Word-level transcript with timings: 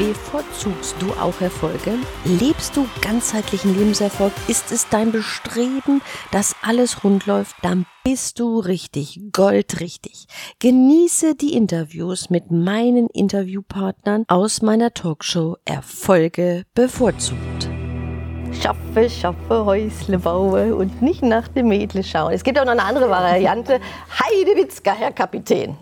Bevorzugst 0.00 0.96
du 0.98 1.10
auch 1.20 1.38
Erfolge? 1.42 1.92
Lebst 2.24 2.74
du 2.74 2.86
ganzheitlichen 3.02 3.78
Lebenserfolg? 3.78 4.32
Ist 4.48 4.72
es 4.72 4.88
dein 4.88 5.12
Bestreben, 5.12 6.00
dass 6.32 6.56
alles 6.62 7.04
rund 7.04 7.26
läuft? 7.26 7.54
Dann 7.60 7.84
bist 8.02 8.40
du 8.40 8.60
richtig, 8.60 9.20
goldrichtig. 9.30 10.24
Genieße 10.58 11.34
die 11.34 11.52
Interviews 11.52 12.30
mit 12.30 12.50
meinen 12.50 13.08
Interviewpartnern 13.08 14.24
aus 14.28 14.62
meiner 14.62 14.94
Talkshow 14.94 15.58
Erfolge 15.66 16.64
bevorzugt. 16.74 17.68
Schaffe, 18.58 19.10
schaffe, 19.10 19.66
Häusle 19.66 20.18
baue 20.18 20.76
und 20.76 21.02
nicht 21.02 21.22
nach 21.22 21.48
dem 21.48 21.68
Mädle 21.68 22.02
schauen. 22.02 22.32
Es 22.32 22.42
gibt 22.42 22.58
auch 22.58 22.64
noch 22.64 22.72
eine 22.72 22.84
andere 22.84 23.10
Variante. 23.10 23.80
Heidewitzka, 24.18 24.92
Herr 24.92 25.12
Kapitän. 25.12 25.76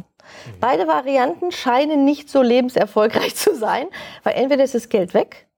Beide 0.60 0.86
Varianten 0.88 1.52
scheinen 1.52 2.04
nicht 2.04 2.28
so 2.28 2.42
lebenserfolgreich 2.42 3.34
zu 3.36 3.54
sein, 3.54 3.86
weil 4.24 4.34
entweder 4.34 4.64
ist 4.64 4.74
das 4.74 4.88
Geld 4.88 5.14
weg 5.14 5.48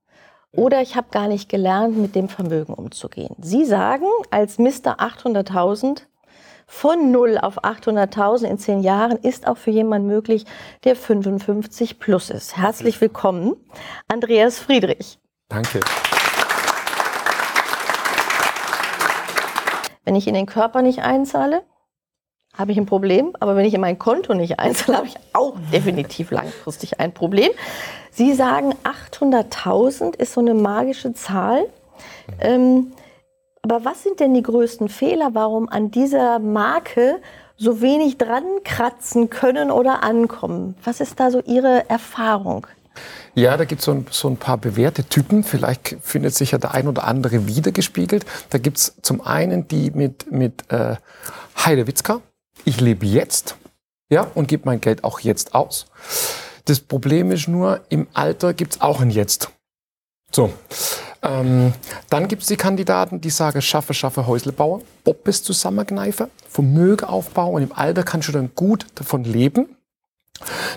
oder 0.53 0.83
ich 0.83 0.97
habe 0.97 1.09
gar 1.11 1.29
nicht 1.29 1.49
gelernt, 1.49 1.97
mit 1.97 2.15
dem 2.15 2.29
Vermögen 2.29 2.75
umzugehen. 2.75 3.37
Sie 3.41 3.65
sagen, 3.65 4.07
als 4.31 4.59
Mr. 4.59 5.01
800.000 5.01 6.03
von 6.67 7.11
0 7.11 7.39
auf 7.39 7.65
800.000 7.65 8.45
in 8.45 8.59
zehn 8.59 8.81
Jahren 8.81 9.17
ist 9.19 9.47
auch 9.47 9.57
für 9.57 9.71
jemanden 9.71 10.07
möglich, 10.07 10.45
der 10.85 10.97
55 10.97 11.99
plus 11.99 12.31
ist. 12.31 12.57
Herzlich 12.57 13.01
willkommen, 13.01 13.57
Andreas 14.07 14.59
Friedrich. 14.59 15.19
Danke. 15.49 15.81
Wenn 20.05 20.15
ich 20.15 20.27
in 20.29 20.35
den 20.35 20.47
Körper 20.47 20.83
nicht 20.83 21.01
einzahle, 21.01 21.63
habe 22.57 22.73
ich 22.73 22.79
ein 22.79 22.87
Problem. 22.87 23.33
Aber 23.41 23.57
wenn 23.57 23.65
ich 23.65 23.75
in 23.75 23.81
mein 23.81 23.99
Konto 23.99 24.35
nicht 24.35 24.59
einzahle, 24.59 24.97
habe 24.99 25.07
ich 25.07 25.17
auch 25.33 25.55
definitiv 25.73 26.31
langfristig 26.31 27.01
ein 27.01 27.13
Problem. 27.13 27.51
Sie 28.11 28.35
sagen, 28.35 28.75
800.000 29.13 30.17
ist 30.17 30.35
so 30.35 30.41
eine 30.41 30.55
magische 30.55 31.15
Zahl. 31.15 31.67
Ähm, 32.41 32.93
aber 33.63 33.85
was 33.85 34.03
sind 34.03 34.21
denn 34.21 34.35
die 34.35 34.43
größten 34.43 34.89
Fehler, 34.89 35.31
warum 35.35 35.69
an 35.69 35.91
dieser 35.91 36.39
Marke 36.39 37.21
so 37.57 37.83
wenig 37.83 38.17
dran 38.17 38.45
kratzen 38.65 39.29
können 39.29 39.71
oder 39.71 40.03
ankommen? 40.03 40.75
Was 40.83 41.01
ist 41.01 41.21
da 41.21 41.31
so 41.31 41.41
Ihre 41.43 41.89
Erfahrung? 41.89 42.67
Ja, 43.35 43.57
da 43.57 43.65
gibt 43.65 43.83
so 43.83 43.93
es 44.11 44.19
so 44.19 44.29
ein 44.29 44.37
paar 44.37 44.57
bewährte 44.59 45.05
Typen. 45.05 45.45
Vielleicht 45.45 45.97
findet 46.01 46.35
sich 46.35 46.51
ja 46.53 46.59
der 46.59 46.75
ein 46.75 46.89
oder 46.89 47.05
andere 47.05 47.47
wiedergespiegelt. 47.47 48.25
Da 48.49 48.59
gibt 48.59 48.79
es 48.79 48.97
zum 49.03 49.21
einen 49.21 49.69
die 49.69 49.91
mit, 49.91 50.33
mit 50.33 50.71
äh, 50.73 50.97
Heidewitzka 51.57 52.21
ich 52.65 52.81
lebe 52.81 53.07
jetzt 53.07 53.57
ja, 54.11 54.27
und 54.35 54.49
gebe 54.49 54.65
mein 54.67 54.81
Geld 54.81 55.05
auch 55.05 55.21
jetzt 55.21 55.55
aus. 55.55 55.87
Das 56.67 56.81
Problem 56.81 57.31
ist 57.31 57.49
nur, 57.49 57.81
im 57.89 58.09
Alter 58.13 58.53
gibt 58.53 58.75
es 58.75 58.81
auch 58.81 59.01
ein 59.01 59.11
Jetzt. 59.11 59.51
So. 60.33 60.53
Ähm, 61.23 61.73
dann 62.09 62.29
gibt 62.29 62.43
es 62.43 62.49
die 62.49 62.57
Kandidaten, 62.57 63.21
die 63.21 63.31
sagen, 63.31 63.61
schaffe, 63.63 63.95
schaffe, 63.95 64.27
Häusle 64.27 64.53
bauen, 64.53 64.83
Bobbes 65.05 65.43
zusammenkneife, 65.43 66.31
Vermögen 66.49 67.05
aufbauen 67.05 67.55
und 67.55 67.63
im 67.63 67.73
Alter 67.73 68.03
kannst 68.03 68.29
du 68.29 68.33
dann 68.33 68.55
gut 68.55 68.87
davon 68.95 69.25
leben. 69.25 69.77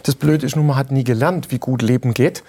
Das 0.04 0.16
Blöde 0.16 0.46
ist 0.46 0.56
nur, 0.56 0.66
man 0.66 0.76
hat 0.76 0.92
nie 0.92 1.06
gelernt, 1.06 1.52
wie 1.52 1.60
gut 1.60 1.82
Leben 1.82 2.14
geht. 2.14 2.44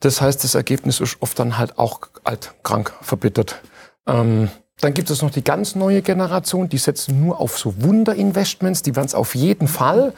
Das 0.00 0.20
heißt, 0.20 0.44
das 0.44 0.54
Ergebnis 0.54 1.00
ist 1.00 1.18
oft 1.20 1.38
dann 1.38 1.58
halt 1.58 1.78
auch 1.78 2.00
alt, 2.24 2.54
krank, 2.62 2.94
verbittert. 3.02 3.60
Ähm, 4.06 4.50
dann 4.80 4.92
gibt 4.92 5.08
es 5.08 5.22
noch 5.22 5.30
die 5.30 5.42
ganz 5.42 5.74
neue 5.74 6.02
Generation, 6.02 6.68
die 6.68 6.78
setzen 6.78 7.20
nur 7.24 7.40
auf 7.40 7.58
so 7.58 7.82
Wunderinvestments. 7.82 8.82
Die 8.82 8.94
werden 8.94 9.06
es 9.06 9.14
auf 9.14 9.34
jeden 9.34 9.68
Fall, 9.68 10.12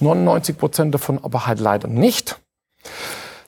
99 0.00 0.56
Prozent 0.56 0.94
davon 0.94 1.18
aber 1.22 1.46
halt 1.46 1.58
leider 1.58 1.88
nicht. 1.88 2.40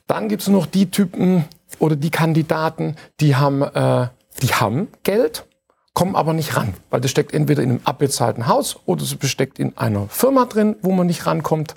Dann 0.06 0.28
gibt 0.28 0.42
es 0.42 0.48
noch 0.48 0.66
die 0.66 0.90
Typen 0.90 1.44
oder 1.78 1.96
die 1.96 2.10
Kandidaten, 2.10 2.96
die 3.20 3.36
haben, 3.36 3.62
äh, 3.62 4.08
die 4.42 4.54
haben 4.54 4.88
Geld, 5.02 5.46
kommen 5.94 6.16
aber 6.16 6.32
nicht 6.32 6.56
ran, 6.56 6.74
weil 6.90 7.00
das 7.00 7.10
steckt 7.10 7.32
entweder 7.32 7.62
in 7.62 7.70
einem 7.70 7.80
abbezahlten 7.84 8.46
Haus 8.46 8.78
oder 8.86 9.02
es 9.02 9.16
steckt 9.30 9.58
in 9.58 9.76
einer 9.78 10.08
Firma 10.08 10.46
drin, 10.46 10.76
wo 10.82 10.92
man 10.92 11.06
nicht 11.06 11.26
rankommt. 11.26 11.74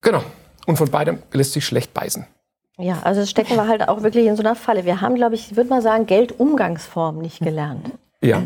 Genau. 0.00 0.22
Und 0.66 0.76
von 0.76 0.90
beidem 0.90 1.22
lässt 1.32 1.52
sich 1.52 1.64
schlecht 1.64 1.94
beißen. 1.94 2.26
Ja, 2.78 3.00
also 3.02 3.26
stecken 3.26 3.56
wir 3.56 3.66
halt 3.66 3.88
auch 3.88 4.02
wirklich 4.02 4.26
in 4.26 4.36
so 4.36 4.42
einer 4.42 4.54
Falle. 4.54 4.84
Wir 4.84 5.00
haben, 5.00 5.16
glaube 5.16 5.34
ich, 5.34 5.50
ich 5.50 5.56
würde 5.56 5.68
mal 5.68 5.82
sagen, 5.82 6.06
Geldumgangsform 6.06 7.18
nicht 7.18 7.40
gelernt. 7.40 7.90
Ja. 8.22 8.42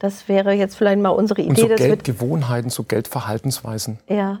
Das 0.00 0.28
wäre 0.28 0.52
jetzt 0.52 0.76
vielleicht 0.76 1.00
mal 1.00 1.10
unsere 1.10 1.42
Idee. 1.42 1.62
Und 1.62 1.70
so 1.70 1.76
Geldgewohnheiten, 1.76 2.70
so 2.70 2.82
Geldverhaltensweisen. 2.82 3.98
Ja. 4.08 4.40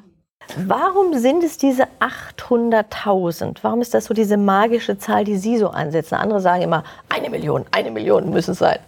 Warum 0.66 1.16
sind 1.16 1.44
es 1.44 1.58
diese 1.58 1.84
800.000? 2.00 3.58
Warum 3.62 3.80
ist 3.80 3.94
das 3.94 4.06
so 4.06 4.14
diese 4.14 4.36
magische 4.36 4.98
Zahl, 4.98 5.24
die 5.24 5.36
Sie 5.36 5.58
so 5.58 5.68
ansetzen? 5.68 6.16
Andere 6.16 6.40
sagen 6.40 6.62
immer, 6.62 6.82
eine 7.08 7.30
Million, 7.30 7.66
eine 7.70 7.90
Million 7.90 8.30
müssen 8.30 8.52
es 8.52 8.58
sein. 8.58 8.80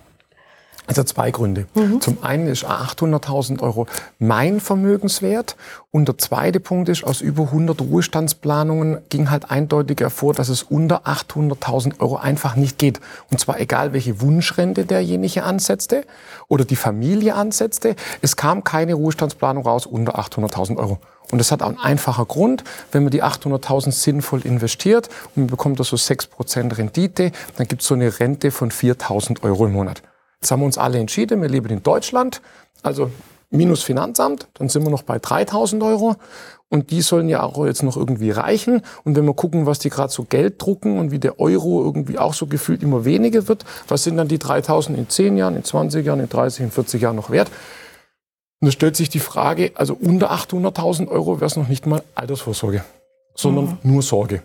Also 0.87 1.05
zwei 1.05 1.31
Gründe. 1.31 1.67
Mhm. 1.75 2.01
Zum 2.01 2.23
einen 2.25 2.49
ist 2.49 2.65
800.000 2.65 3.63
Euro 3.63 3.87
mein 4.19 4.61
Vermögenswert 4.61 5.57
und 5.93 6.09
der 6.09 6.19
zweite 6.19 6.59
Punkt 6.59 6.89
ist, 6.89 7.05
aus 7.05 7.21
über 7.21 7.45
100 7.45 7.81
Ruhestandsplanungen 7.81 8.99
ging 9.09 9.31
halt 9.31 9.51
eindeutig 9.51 10.01
hervor, 10.01 10.35
dass 10.35 10.49
es 10.49 10.65
unter 10.65 11.07
800.000 11.07 12.01
Euro 12.01 12.17
einfach 12.17 12.57
nicht 12.57 12.79
geht. 12.79 13.01
Und 13.31 13.39
zwar 13.39 13.61
egal, 13.61 13.93
welche 13.93 14.21
Wunschrente 14.21 14.85
derjenige 14.85 15.45
ansetzte 15.45 16.05
oder 16.49 16.65
die 16.65 16.77
Familie 16.77 17.37
ansetzte, 17.37 17.95
es 18.21 18.37
kam 18.37 18.65
keine 18.65 18.95
Ruhestandsplanung 18.95 19.65
raus 19.65 19.87
unter 19.87 20.19
800.000 20.19 20.79
Euro. 20.79 20.99
Und 21.31 21.39
das 21.39 21.53
hat 21.53 21.63
auch 21.63 21.69
einen 21.69 21.79
einfachen 21.79 22.27
Grund. 22.27 22.65
Wenn 22.91 23.05
man 23.05 23.11
die 23.11 23.23
800.000 23.23 23.93
sinnvoll 23.93 24.43
investiert 24.45 25.09
und 25.35 25.45
man 25.45 25.47
bekommt 25.47 25.81
da 25.81 25.85
so 25.85 25.97
6% 25.97 26.77
Rendite, 26.77 27.33
dann 27.57 27.69
gibt 27.69 27.83
es 27.83 27.89
so 27.89 27.95
eine 27.95 28.19
Rente 28.19 28.51
von 28.51 28.71
4.000 28.71 29.43
Euro 29.43 29.67
im 29.67 29.73
Monat. 29.73 30.03
Jetzt 30.43 30.51
haben 30.51 30.59
wir 30.59 30.67
uns 30.67 30.77
alle 30.77 30.99
entschieden, 30.99 31.41
wir 31.41 31.49
leben 31.49 31.69
in 31.69 31.85
Deutschland, 31.85 32.43
also 32.83 33.13
minus 33.51 33.85
Finanzamt, 33.85 34.49
dann 34.55 34.69
sind 34.69 34.83
wir 34.83 34.91
noch 34.91 35.05
bei 35.05 35.21
3000 35.21 35.81
Euro. 35.85 36.17
Und 36.69 36.91
die 36.91 37.01
sollen 37.01 37.29
ja 37.29 37.45
auch 37.45 37.65
jetzt 37.65 37.85
noch 37.85 37.97
irgendwie 37.97 38.33
reichen. 38.33 38.83
Und 39.05 39.15
wenn 39.15 39.25
wir 39.25 39.35
gucken, 39.35 39.67
was 39.67 39.79
die 39.79 39.89
gerade 39.89 40.13
so 40.13 40.25
Geld 40.25 40.61
drucken 40.61 40.99
und 40.99 41.13
wie 41.13 41.21
der 41.21 41.39
Euro 41.39 41.85
irgendwie 41.85 42.19
auch 42.19 42.35
so 42.35 42.49
gefühlt 42.49 42.83
immer 42.83 43.05
weniger 43.05 43.47
wird, 43.47 43.65
was 43.87 44.03
sind 44.03 44.17
dann 44.17 44.27
die 44.27 44.41
3000 44.41 44.99
in 44.99 45.09
10 45.09 45.37
Jahren, 45.37 45.55
in 45.55 45.63
20 45.63 46.05
Jahren, 46.05 46.19
in 46.19 46.29
30, 46.29 46.65
in 46.65 46.71
40 46.73 47.01
Jahren 47.01 47.15
noch 47.15 47.31
wert? 47.31 47.49
Und 48.61 48.67
da 48.67 48.73
stellt 48.73 48.97
sich 48.97 49.11
die 49.11 49.21
Frage, 49.21 49.71
also 49.77 49.95
unter 49.95 50.33
800.000 50.33 51.07
Euro 51.07 51.37
wäre 51.37 51.47
es 51.47 51.55
noch 51.55 51.69
nicht 51.69 51.87
mal 51.87 52.03
Altersvorsorge, 52.17 52.83
sondern 53.37 53.79
mhm. 53.83 53.93
nur 53.93 54.03
Sorge. 54.03 54.43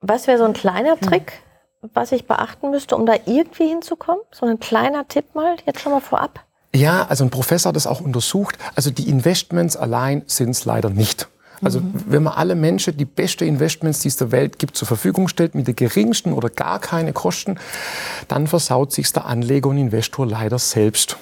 Was 0.00 0.26
wäre 0.26 0.38
so 0.38 0.44
ein 0.44 0.54
kleiner 0.54 0.98
Trick? 0.98 1.41
Was 1.94 2.12
ich 2.12 2.26
beachten 2.26 2.70
müsste, 2.70 2.96
um 2.96 3.06
da 3.06 3.14
irgendwie 3.26 3.66
hinzukommen? 3.66 4.22
So 4.30 4.46
ein 4.46 4.60
kleiner 4.60 5.06
Tipp 5.08 5.34
mal, 5.34 5.56
jetzt 5.66 5.80
schon 5.80 5.92
mal 5.92 6.00
vorab. 6.00 6.40
Ja, 6.74 7.06
also 7.08 7.24
ein 7.24 7.30
Professor 7.30 7.70
hat 7.70 7.76
das 7.76 7.86
auch 7.86 8.00
untersucht. 8.00 8.56
Also 8.74 8.90
die 8.90 9.08
Investments 9.08 9.76
allein 9.76 10.22
sind 10.26 10.50
es 10.50 10.64
leider 10.64 10.90
nicht. 10.90 11.28
Also 11.62 11.80
mhm. 11.80 11.92
wenn 12.06 12.22
man 12.22 12.34
alle 12.34 12.54
Menschen 12.54 12.96
die 12.96 13.04
beste 13.04 13.44
Investments, 13.44 14.00
die 14.00 14.08
es 14.08 14.16
der 14.16 14.32
Welt 14.32 14.58
gibt, 14.58 14.76
zur 14.76 14.88
Verfügung 14.88 15.28
stellt, 15.28 15.54
mit 15.54 15.68
den 15.68 15.76
geringsten 15.76 16.32
oder 16.32 16.48
gar 16.48 16.78
keine 16.78 17.12
Kosten, 17.12 17.58
dann 18.28 18.46
versaut 18.46 18.92
sich 18.92 19.12
der 19.12 19.26
Anleger 19.26 19.68
und 19.68 19.78
Investor 19.78 20.26
leider 20.26 20.58
selbst. 20.58 21.18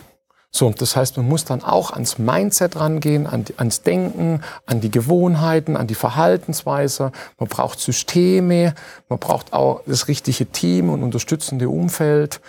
So, 0.53 0.69
das 0.71 0.97
heißt, 0.97 1.17
man 1.17 1.29
muss 1.29 1.45
dann 1.45 1.63
auch 1.63 1.93
ans 1.93 2.19
Mindset 2.19 2.77
rangehen, 2.77 3.27
an 3.27 3.45
die, 3.45 3.55
ans 3.59 3.83
Denken, 3.83 4.43
an 4.67 4.81
die 4.81 4.91
Gewohnheiten, 4.91 5.77
an 5.77 5.87
die 5.87 5.95
Verhaltensweise. 5.95 7.13
Man 7.39 7.49
braucht 7.49 7.79
Systeme, 7.79 8.75
man 9.09 9.21
braucht 9.21 9.53
auch 9.53 9.83
das 9.87 10.09
richtige 10.09 10.47
Team 10.47 10.91
und 10.91 11.05
unterstützende 11.05 11.69
Umfeld. 11.69 12.41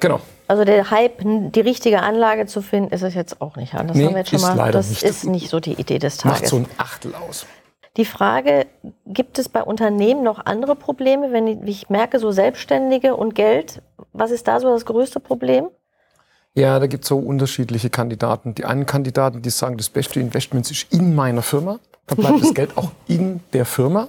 Genau. 0.00 0.20
Also 0.48 0.64
der 0.64 0.90
Hype, 0.90 1.22
die 1.22 1.60
richtige 1.60 2.02
Anlage 2.02 2.46
zu 2.46 2.60
finden, 2.60 2.92
ist 2.92 3.02
es 3.02 3.14
jetzt 3.14 3.40
auch 3.40 3.54
nicht. 3.56 3.72
Das 3.72 3.82
nee, 3.94 4.04
haben 4.04 4.14
wir 4.14 4.18
jetzt 4.18 4.30
schon 4.30 4.38
ist 4.38 4.42
mal. 4.42 4.56
Leider 4.56 4.72
das 4.72 4.90
nicht. 4.90 5.04
ist 5.04 5.24
nicht 5.24 5.48
so 5.48 5.60
die 5.60 5.74
Idee 5.74 6.00
des 6.00 6.16
Tages. 6.16 6.40
Macht 6.40 6.50
so 6.50 6.56
ein 6.56 6.66
Achtel 6.76 7.14
aus. 7.14 7.46
Die 7.96 8.04
Frage, 8.04 8.66
gibt 9.06 9.38
es 9.38 9.48
bei 9.48 9.62
Unternehmen 9.62 10.24
noch 10.24 10.44
andere 10.44 10.74
Probleme, 10.74 11.30
wenn 11.30 11.66
ich 11.68 11.88
merke, 11.88 12.18
so 12.18 12.32
Selbstständige 12.32 13.14
und 13.14 13.34
Geld, 13.34 13.80
was 14.12 14.30
ist 14.30 14.48
da 14.48 14.60
so 14.60 14.70
das 14.70 14.86
größte 14.86 15.20
Problem? 15.20 15.68
Ja, 16.54 16.78
da 16.78 16.86
gibt 16.86 17.04
es 17.04 17.08
so 17.08 17.18
unterschiedliche 17.18 17.88
Kandidaten. 17.88 18.54
Die 18.54 18.64
einen 18.64 18.84
Kandidaten, 18.84 19.40
die 19.40 19.50
sagen, 19.50 19.78
das 19.78 19.88
beste 19.88 20.20
Investment 20.20 20.70
ist 20.70 20.92
in 20.92 21.14
meiner 21.14 21.42
Firma. 21.42 21.78
Da 22.06 22.14
bleibt 22.14 22.42
das 22.42 22.54
Geld 22.54 22.76
auch 22.76 22.90
in 23.08 23.40
der 23.52 23.64
Firma. 23.64 24.08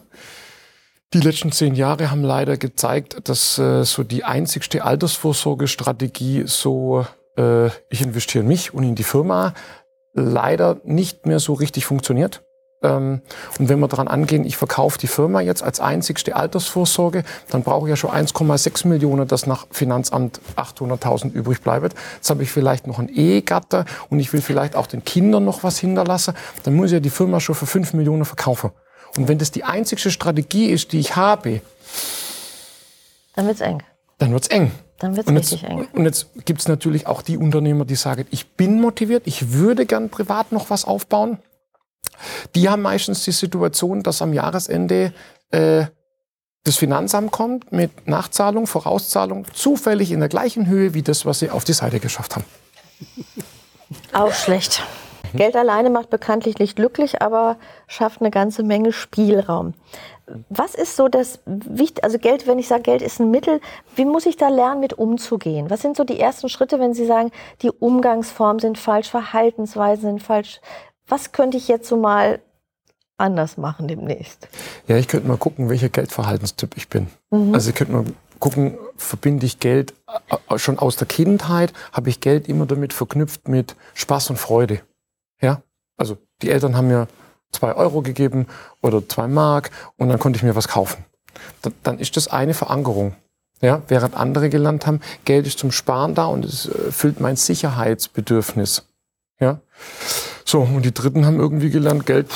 Die 1.13 1.19
letzten 1.19 1.51
zehn 1.51 1.75
Jahre 1.75 2.11
haben 2.11 2.23
leider 2.23 2.57
gezeigt, 2.57 3.29
dass 3.29 3.57
äh, 3.59 3.83
so 3.83 4.03
die 4.03 4.23
einzigste 4.23 4.83
Altersvorsorgestrategie 4.83 6.43
so, 6.47 7.05
äh, 7.37 7.67
ich 7.89 8.01
investiere 8.01 8.41
in 8.41 8.47
mich 8.47 8.73
und 8.73 8.83
in 8.83 8.95
die 8.95 9.03
Firma, 9.03 9.53
leider 10.13 10.81
nicht 10.83 11.25
mehr 11.25 11.39
so 11.39 11.53
richtig 11.53 11.85
funktioniert. 11.85 12.42
Ähm, 12.83 13.21
und 13.57 13.69
wenn 13.69 13.79
wir 13.79 13.87
daran 13.87 14.07
angehen, 14.07 14.45
ich 14.45 14.57
verkaufe 14.57 14.97
die 14.99 15.07
Firma 15.07 15.41
jetzt 15.41 15.63
als 15.63 15.79
einzigste 15.79 16.35
Altersvorsorge, 16.35 17.23
dann 17.49 17.63
brauche 17.63 17.87
ich 17.87 17.89
ja 17.91 17.95
schon 17.95 18.11
1,6 18.11 18.87
Millionen, 18.87 19.27
dass 19.27 19.47
nach 19.47 19.67
Finanzamt 19.71 20.41
800.000 20.55 21.31
übrig 21.31 21.61
bleibt. 21.61 21.95
Jetzt 22.15 22.29
habe 22.29 22.43
ich 22.43 22.51
vielleicht 22.51 22.85
noch 22.87 22.99
einen 22.99 23.09
Ehegatter 23.09 23.85
und 24.09 24.19
ich 24.19 24.33
will 24.33 24.41
vielleicht 24.41 24.75
auch 24.75 24.87
den 24.87 25.03
Kindern 25.03 25.45
noch 25.45 25.63
was 25.63 25.79
hinterlassen. 25.79 26.33
Dann 26.63 26.75
muss 26.75 26.87
ich 26.87 26.93
ja 26.93 26.99
die 26.99 27.09
Firma 27.09 27.39
schon 27.39 27.55
für 27.55 27.65
5 27.65 27.93
Millionen 27.93 28.25
verkaufen. 28.25 28.71
Und 29.17 29.27
wenn 29.27 29.37
das 29.37 29.51
die 29.51 29.63
einzigste 29.63 30.11
Strategie 30.11 30.67
ist, 30.67 30.91
die 30.91 30.99
ich 30.99 31.15
habe, 31.15 31.61
dann 33.35 33.47
wird's 33.47 33.61
eng. 33.61 33.81
Dann 34.17 34.31
wird's 34.31 34.47
eng. 34.47 34.71
Dann 34.99 35.15
wird's 35.15 35.27
und 35.27 35.35
jetzt, 35.35 35.53
richtig 35.53 35.69
eng. 35.69 35.87
Und 35.93 36.05
jetzt 36.05 36.27
gibt's 36.45 36.67
natürlich 36.67 37.07
auch 37.07 37.21
die 37.21 37.37
Unternehmer, 37.37 37.85
die 37.85 37.95
sagen, 37.95 38.25
ich 38.31 38.51
bin 38.51 38.79
motiviert, 38.79 39.23
ich 39.25 39.51
würde 39.51 39.85
gern 39.85 40.09
privat 40.09 40.51
noch 40.51 40.69
was 40.69 40.85
aufbauen. 40.85 41.39
Die 42.55 42.69
haben 42.69 42.81
meistens 42.81 43.23
die 43.23 43.31
Situation, 43.31 44.03
dass 44.03 44.21
am 44.21 44.33
Jahresende 44.33 45.13
äh, 45.51 45.85
das 46.63 46.77
Finanzamt 46.77 47.31
kommt 47.31 47.71
mit 47.71 48.07
Nachzahlung, 48.07 48.67
Vorauszahlung, 48.67 49.45
zufällig 49.53 50.11
in 50.11 50.19
der 50.19 50.29
gleichen 50.29 50.67
Höhe 50.67 50.93
wie 50.93 51.01
das, 51.01 51.25
was 51.25 51.39
sie 51.39 51.49
auf 51.49 51.63
die 51.65 51.73
Seite 51.73 51.99
geschafft 51.99 52.35
haben. 52.35 52.45
Auch 54.13 54.33
schlecht. 54.33 54.81
Geld 55.33 55.55
alleine 55.55 55.89
macht 55.89 56.11
bekanntlich 56.11 56.59
nicht 56.59 56.75
glücklich, 56.75 57.21
aber 57.21 57.57
schafft 57.87 58.21
eine 58.21 58.29
ganze 58.29 58.61
Menge 58.61 58.93
Spielraum. 58.93 59.73
Was 60.49 60.75
ist 60.75 60.95
so 60.95 61.07
das 61.07 61.39
Wichtige, 61.45 62.03
also 62.03 62.19
Geld, 62.19 62.47
wenn 62.47 62.59
ich 62.59 62.67
sage, 62.67 62.83
Geld 62.83 63.01
ist 63.01 63.19
ein 63.19 63.31
Mittel, 63.31 63.59
wie 63.95 64.05
muss 64.05 64.25
ich 64.25 64.37
da 64.37 64.49
lernen, 64.49 64.79
mit 64.79 64.93
umzugehen? 64.93 65.69
Was 65.69 65.81
sind 65.81 65.97
so 65.97 66.03
die 66.03 66.19
ersten 66.19 66.49
Schritte, 66.49 66.79
wenn 66.79 66.93
Sie 66.93 67.05
sagen, 67.05 67.31
die 67.61 67.71
Umgangsformen 67.71 68.59
sind 68.59 68.77
falsch, 68.77 69.09
Verhaltensweisen 69.09 70.03
sind 70.03 70.23
falsch? 70.23 70.61
Was 71.07 71.31
könnte 71.31 71.57
ich 71.57 71.67
jetzt 71.67 71.87
so 71.87 71.97
mal 71.97 72.39
anders 73.17 73.57
machen 73.57 73.87
demnächst? 73.87 74.47
Ja, 74.87 74.97
ich 74.97 75.07
könnte 75.07 75.27
mal 75.27 75.37
gucken, 75.37 75.69
welcher 75.69 75.89
Geldverhaltenstyp 75.89 76.75
ich 76.77 76.89
bin. 76.89 77.07
Mhm. 77.31 77.53
Also 77.53 77.69
ich 77.69 77.75
könnte 77.75 77.93
mal 77.93 78.05
gucken, 78.39 78.77
verbinde 78.97 79.45
ich 79.45 79.59
Geld 79.59 79.93
äh, 80.49 80.57
schon 80.57 80.79
aus 80.79 80.97
der 80.97 81.07
Kindheit, 81.07 81.71
habe 81.91 82.09
ich 82.09 82.19
Geld 82.19 82.49
immer 82.49 82.65
damit 82.65 82.91
verknüpft 82.93 83.47
mit 83.47 83.75
Spaß 83.93 84.31
und 84.31 84.37
Freude. 84.37 84.81
Ja, 85.41 85.61
also 85.97 86.17
die 86.41 86.49
Eltern 86.49 86.75
haben 86.75 86.87
mir 86.87 87.07
zwei 87.51 87.73
Euro 87.75 88.01
gegeben 88.01 88.47
oder 88.81 89.07
zwei 89.07 89.27
Mark 89.27 89.71
und 89.97 90.09
dann 90.09 90.19
konnte 90.19 90.37
ich 90.37 90.43
mir 90.43 90.55
was 90.55 90.67
kaufen. 90.67 91.05
Dann 91.83 91.99
ist 91.99 92.17
das 92.17 92.27
eine 92.27 92.53
Verankerung. 92.53 93.15
Ja, 93.61 93.81
während 93.87 94.15
andere 94.15 94.49
gelernt 94.49 94.85
haben, 94.85 94.99
Geld 95.23 95.47
ist 95.47 95.57
zum 95.57 95.71
Sparen 95.71 96.15
da 96.15 96.25
und 96.25 96.43
es 96.43 96.65
erfüllt 96.65 97.21
mein 97.21 97.37
Sicherheitsbedürfnis. 97.37 98.83
Ja, 99.43 99.59
so 100.45 100.61
und 100.61 100.85
die 100.85 100.93
Dritten 100.93 101.25
haben 101.25 101.37
irgendwie 101.37 101.69
gelernt, 101.69 102.05
Geld 102.05 102.27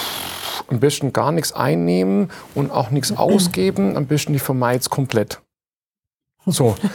am 0.68 0.81
besten 0.81 1.13
gar 1.13 1.31
nichts 1.31 1.54
einnehmen 1.54 2.30
und 2.54 2.69
auch 2.69 2.89
nichts 2.89 3.12
ausgeben, 3.18 3.95
am 3.95 4.07
besten 4.07 4.33
die 4.33 4.39
vermeid's 4.39 4.89
komplett. 4.89 5.39
So. 6.45 6.75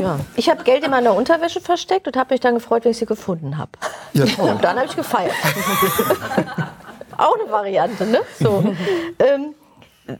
Ja. 0.00 0.18
Ich 0.36 0.48
habe 0.48 0.64
Geld 0.64 0.82
in 0.84 0.90
meiner 0.90 1.14
Unterwäsche 1.14 1.60
versteckt 1.60 2.06
und 2.06 2.16
habe 2.16 2.34
mich 2.34 2.40
dann 2.40 2.54
gefreut, 2.54 2.84
wenn 2.84 2.90
ich 2.90 2.98
sie 2.98 3.06
gefunden 3.06 3.58
habe. 3.58 3.70
Ja, 4.12 4.24
und 4.38 4.64
dann 4.64 4.76
habe 4.76 4.86
ich 4.86 4.96
gefeiert. 4.96 5.32
Auch 7.16 7.38
eine 7.38 7.50
Variante, 7.50 8.06
ne? 8.06 8.20
So. 8.40 8.64
ähm, 9.18 9.54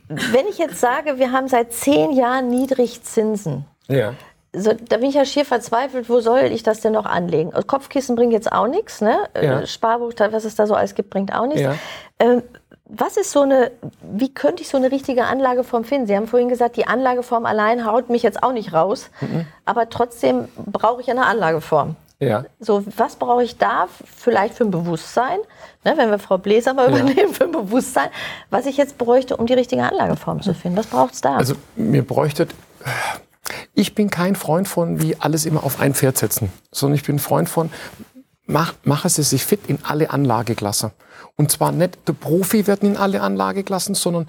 wenn 0.07 0.47
ich 0.47 0.59
jetzt 0.59 0.79
sage, 0.81 1.19
wir 1.19 1.33
haben 1.33 1.49
seit 1.49 1.73
zehn 1.73 2.13
Jahren 2.13 2.49
Niedrigzinsen. 2.51 3.65
Ja. 3.89 4.15
So, 4.57 4.73
da 4.73 4.99
bin 4.99 5.09
ich 5.09 5.17
ja 5.17 5.25
schier 5.25 5.45
verzweifelt, 5.45 6.09
wo 6.09 6.21
soll 6.21 6.41
ich 6.45 6.63
das 6.63 6.81
denn 6.81 6.93
noch 6.93 7.07
anlegen? 7.07 7.51
Kopfkissen 7.67 8.15
bringt 8.15 8.33
jetzt 8.33 8.53
auch 8.53 8.69
nichts, 8.69 9.01
ne? 9.01 9.17
Ja. 9.41 9.67
Sparbuch, 9.67 10.13
was 10.31 10.45
es 10.45 10.55
da 10.55 10.67
so 10.67 10.75
alles 10.75 10.95
gibt, 10.95 11.11
bringt 11.11 11.35
auch 11.35 11.47
nichts. 11.47 11.63
Ja. 11.63 11.75
Ähm, 12.21 12.43
was 12.87 13.17
ist 13.17 13.33
so 13.33 13.43
eine, 13.43 13.73
wie 14.03 14.33
könnte 14.33 14.63
ich 14.63 14.69
so 14.69 14.77
eine 14.77 14.93
richtige 14.93 15.25
Anlageform 15.25 15.85
finden? 15.85 16.07
Sie 16.07 16.17
haben 16.17 16.29
vorhin 16.29 16.49
gesagt, 16.49 16.77
die 16.77 16.87
Anlageform 16.87 17.47
allein 17.47 17.87
haut 17.87 18.11
mich 18.11 18.23
jetzt 18.23 18.43
auch 18.43 18.53
nicht 18.53 18.73
raus, 18.73 19.11
mhm. 19.21 19.47
aber 19.65 19.89
trotzdem 19.89 20.49
brauche 20.57 21.01
ich 21.01 21.11
eine 21.11 21.27
Anlageform. 21.27 21.97
Ja. 22.21 22.45
So, 22.61 22.85
was 22.97 23.17
brauche 23.17 23.43
ich 23.43 23.59
da 23.59 23.89
vielleicht 24.05 24.55
für 24.55 24.65
ein 24.65 24.71
Bewusstsein, 24.71 25.39
ne, 25.85 25.95
wenn 25.97 26.11
wir 26.11 26.19
Frau 26.19 26.39
Bläser 26.39 26.75
mal 26.75 26.91
ja. 26.91 26.99
übernehmen, 26.99 27.35
für 27.35 27.45
ein 27.45 27.53
Bewusstsein, 27.53 28.11
was 28.51 28.67
ich 28.67 28.77
jetzt 28.77 28.99
bräuchte, 28.99 29.37
um 29.37 29.47
die 29.47 29.55
richtige 29.55 29.83
Anlageform 29.83 30.41
zu 30.41 30.55
finden? 30.55 30.79
Was 30.79 30.87
braucht 30.87 31.15
es 31.15 31.21
da? 31.21 31.37
Also 31.37 31.55
mir 31.77 32.07
bräuchte, 32.07 32.47
ich 33.75 33.95
bin 33.95 34.11
kein 34.11 34.37
Freund 34.37 34.69
von, 34.69 35.01
wie 35.01 35.17
alles 35.17 35.47
immer 35.47 35.65
auf 35.65 35.81
ein 35.81 35.95
Pferd 35.95 36.19
setzen, 36.19 36.51
sondern 36.73 36.97
ich 36.97 37.05
bin 37.05 37.19
Freund 37.19 37.49
von, 37.49 37.71
mach, 38.47 38.75
mache 38.85 39.09
sie 39.09 39.23
sich 39.23 39.45
fit 39.45 39.61
in 39.67 39.79
alle 39.83 40.11
Anlageklassen. 40.11 40.91
Und 41.37 41.51
zwar 41.51 41.73
nicht 41.73 41.99
der 42.07 42.13
Profi 42.13 42.67
werden 42.67 42.91
in 42.91 42.97
alle 42.97 43.21
Anlageklassen, 43.21 43.95
sondern 43.95 44.27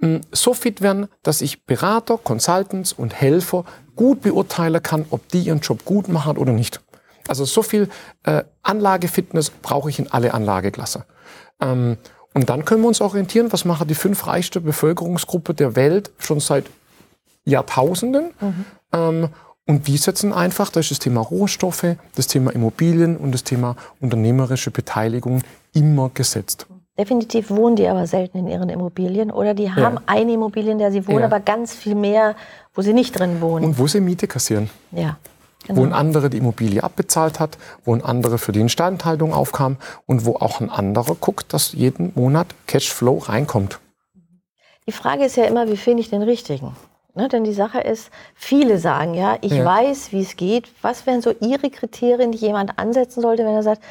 mh, 0.00 0.08
hm, 0.08 0.20
so 0.32 0.54
fit 0.54 0.80
werden, 0.80 1.08
dass 1.22 1.40
ich 1.40 1.64
Berater, 1.64 2.18
Consultants 2.18 2.92
und 2.92 3.14
Helfer 3.14 3.64
gut 3.96 4.22
beurteilen 4.22 4.82
kann, 4.82 5.06
ob 5.10 5.28
die 5.28 5.42
ihren 5.42 5.60
Job 5.60 5.84
gut 5.84 6.08
machen 6.08 6.36
oder 6.36 6.52
nicht. 6.52 6.80
Also 7.28 7.44
so 7.44 7.62
viel 7.62 7.88
äh, 8.24 8.44
Anlagefitness 8.62 9.50
brauche 9.50 9.90
ich 9.90 9.98
in 9.98 10.10
alle 10.10 10.34
Anlageklassen. 10.34 11.04
Ähm, 11.60 11.98
und 12.34 12.48
dann 12.48 12.64
können 12.64 12.82
wir 12.82 12.88
uns 12.88 13.00
orientieren, 13.00 13.52
was 13.52 13.64
machen 13.64 13.88
die 13.88 13.94
fünf 13.94 14.26
reichste 14.26 14.60
Bevölkerungsgruppe 14.60 15.54
der 15.54 15.76
Welt 15.76 16.12
schon 16.18 16.40
seit 16.40 16.66
Jahrtausenden. 17.48 18.30
Mhm. 18.40 18.64
Ähm, 18.92 19.28
und 19.66 19.86
die 19.86 19.98
setzen 19.98 20.32
einfach, 20.32 20.70
da 20.70 20.80
ist 20.80 20.90
das 20.90 20.98
Thema 20.98 21.20
Rohstoffe, 21.20 21.96
das 22.14 22.26
Thema 22.26 22.52
Immobilien 22.52 23.16
und 23.18 23.32
das 23.32 23.44
Thema 23.44 23.76
unternehmerische 24.00 24.70
Beteiligung 24.70 25.42
immer 25.74 26.10
gesetzt. 26.14 26.66
Definitiv 26.98 27.50
wohnen 27.50 27.76
die 27.76 27.86
aber 27.86 28.06
selten 28.06 28.38
in 28.38 28.48
ihren 28.48 28.70
Immobilien 28.70 29.30
oder 29.30 29.54
die 29.54 29.70
haben 29.70 29.96
ja. 29.96 30.02
eine 30.06 30.32
Immobilie, 30.32 30.72
in 30.72 30.78
der 30.78 30.90
sie 30.90 31.06
wohnen, 31.06 31.20
ja. 31.20 31.26
aber 31.26 31.38
ganz 31.38 31.74
viel 31.74 31.94
mehr, 31.94 32.34
wo 32.74 32.82
sie 32.82 32.92
nicht 32.92 33.18
drin 33.18 33.40
wohnen. 33.40 33.66
Und 33.66 33.78
wo 33.78 33.86
sie 33.86 34.00
Miete 34.00 34.26
kassieren. 34.26 34.70
Ja. 34.90 35.18
Genau. 35.66 35.80
Wo 35.80 35.84
ein 35.84 35.92
anderer 35.92 36.28
die 36.30 36.38
Immobilie 36.38 36.82
abbezahlt 36.82 37.38
hat, 37.38 37.58
wo 37.84 37.94
ein 37.94 38.02
anderer 38.02 38.38
für 38.38 38.52
die 38.52 38.60
Instandhaltung 38.60 39.34
aufkam 39.34 39.76
und 40.06 40.24
wo 40.24 40.36
auch 40.36 40.60
ein 40.60 40.70
anderer 40.70 41.14
guckt, 41.14 41.52
dass 41.52 41.72
jeden 41.72 42.12
Monat 42.14 42.46
Cashflow 42.66 43.18
reinkommt. 43.18 43.78
Die 44.86 44.92
Frage 44.92 45.24
ist 45.24 45.36
ja 45.36 45.44
immer, 45.44 45.68
wie 45.68 45.76
finde 45.76 46.00
ich 46.00 46.08
den 46.08 46.22
richtigen? 46.22 46.74
Ne, 47.18 47.26
denn 47.28 47.42
die 47.42 47.52
Sache 47.52 47.80
ist, 47.80 48.12
viele 48.36 48.78
sagen 48.78 49.14
ja, 49.14 49.38
ich 49.40 49.50
ja. 49.50 49.64
weiß, 49.64 50.12
wie 50.12 50.22
es 50.22 50.36
geht. 50.36 50.68
Was 50.82 51.04
wären 51.04 51.20
so 51.20 51.34
Ihre 51.40 51.68
Kriterien, 51.68 52.30
die 52.30 52.38
jemand 52.38 52.78
ansetzen 52.78 53.22
sollte, 53.22 53.44
wenn 53.44 53.54
er 53.54 53.64
sagt, 53.64 53.82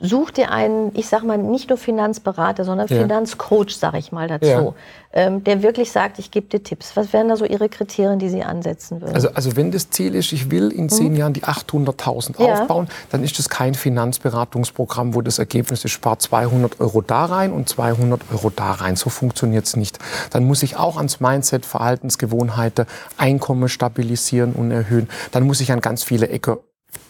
such 0.00 0.30
dir 0.30 0.50
einen, 0.50 0.92
ich 0.94 1.08
sag 1.08 1.24
mal, 1.24 1.36
nicht 1.36 1.68
nur 1.68 1.76
Finanzberater, 1.76 2.64
sondern 2.64 2.88
ja. 2.88 3.02
Finanzcoach, 3.02 3.76
sag 3.76 3.94
ich 3.94 4.12
mal 4.12 4.28
dazu, 4.28 4.46
ja. 4.46 4.74
ähm, 5.12 5.44
der 5.44 5.62
wirklich 5.62 5.92
sagt, 5.92 6.18
ich 6.18 6.30
gebe 6.30 6.46
dir 6.46 6.62
Tipps. 6.62 6.96
Was 6.96 7.12
wären 7.12 7.28
da 7.28 7.36
so 7.36 7.44
Ihre 7.44 7.68
Kriterien, 7.68 8.18
die 8.18 8.30
Sie 8.30 8.42
ansetzen 8.42 9.02
würden? 9.02 9.14
Also, 9.14 9.28
also 9.34 9.56
wenn 9.56 9.70
das 9.72 9.90
Ziel 9.90 10.14
ist, 10.14 10.32
ich 10.32 10.50
will 10.50 10.70
in 10.70 10.88
zehn 10.88 11.12
mhm. 11.12 11.18
Jahren 11.18 11.32
die 11.34 11.44
800.000 11.44 12.42
ja. 12.42 12.62
aufbauen, 12.62 12.88
dann 13.10 13.22
ist 13.22 13.38
das 13.38 13.50
kein 13.50 13.74
Finanzberatungsprogramm, 13.74 15.14
wo 15.14 15.20
das 15.20 15.38
Ergebnis 15.38 15.84
ist, 15.84 15.92
spart 15.92 16.22
200 16.22 16.80
Euro 16.80 17.02
da 17.02 17.26
rein 17.26 17.52
und 17.52 17.68
200 17.68 18.22
Euro 18.32 18.48
da 18.48 18.72
rein. 18.72 18.96
So 18.96 19.10
funktioniert 19.10 19.66
es 19.66 19.76
nicht. 19.76 19.98
Dann 20.30 20.44
muss 20.44 20.62
ich 20.62 20.76
auch 20.76 20.96
ans 20.96 21.20
Mindset, 21.20 21.66
Verhaltensgewohnheiten, 21.66 22.86
Einkommen 23.18 23.68
stabilisieren 23.68 24.54
und 24.54 24.70
erhöhen. 24.70 25.10
Dann 25.30 25.42
muss 25.42 25.60
ich 25.60 25.72
an 25.72 25.82
ganz 25.82 26.04
viele 26.04 26.28
Ecke 26.28 26.60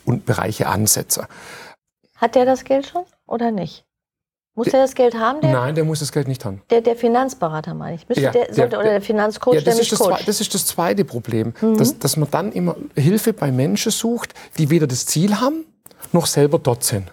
und 0.04 0.26
Bereiche 0.26 0.66
ansetzen. 0.66 1.26
Hat 2.24 2.36
der 2.36 2.46
das 2.46 2.64
Geld 2.64 2.86
schon 2.86 3.02
oder 3.26 3.50
nicht? 3.50 3.84
Muss 4.54 4.68
der, 4.68 4.80
das 4.80 4.94
Geld 4.94 5.14
haben? 5.14 5.42
Der, 5.42 5.52
Nein, 5.52 5.74
der 5.74 5.84
muss 5.84 5.98
das 5.98 6.10
Geld 6.10 6.26
nicht 6.26 6.42
haben. 6.46 6.62
Der, 6.70 6.80
der 6.80 6.96
Finanzberater, 6.96 7.74
meine 7.74 7.96
ich. 7.96 8.16
Ja, 8.16 8.30
der, 8.30 8.46
sollte, 8.46 8.70
der, 8.70 8.78
oder 8.78 8.88
der 8.88 9.02
Finanzcoach, 9.02 9.56
ja, 9.56 9.60
das 9.60 9.78
ist 9.78 9.92
das, 9.92 10.24
das 10.24 10.40
ist 10.40 10.54
das 10.54 10.64
zweite 10.64 11.04
Problem, 11.04 11.52
mhm. 11.60 11.76
dass, 11.76 11.98
dass 11.98 12.16
man 12.16 12.30
dann 12.30 12.50
immer 12.52 12.76
Hilfe 12.96 13.34
bei 13.34 13.52
Menschen 13.52 13.92
sucht, 13.92 14.32
die 14.56 14.70
weder 14.70 14.86
das 14.86 15.04
Ziel 15.04 15.38
haben, 15.38 15.66
noch 16.12 16.24
selber 16.24 16.58
dort 16.58 16.82
sind. 16.82 17.12